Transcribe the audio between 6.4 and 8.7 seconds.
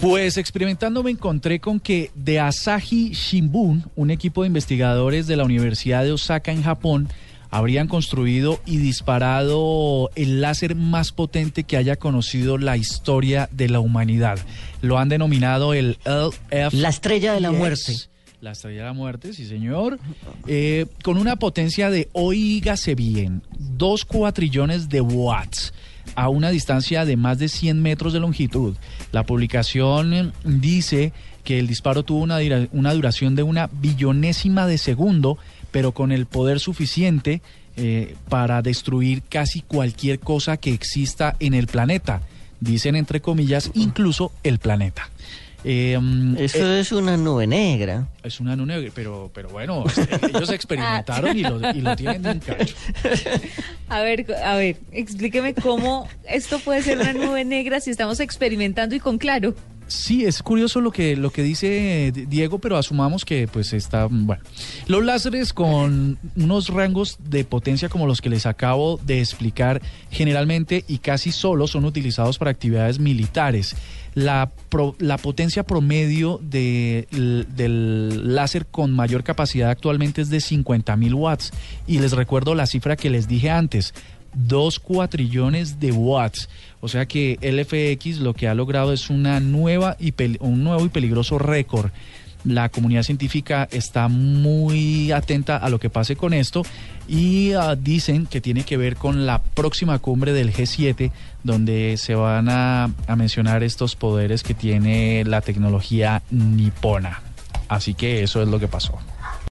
en Japón, habrían construido